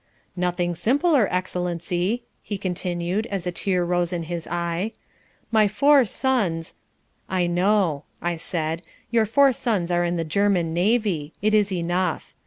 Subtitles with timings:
[0.35, 4.93] "Nothing simpler, Excellency," he continued as a tear rose in his eye.
[5.51, 6.73] "My four sons,"
[7.29, 11.33] "I know," I said; "your four sons are in the German Navy.
[11.43, 12.33] It is enough.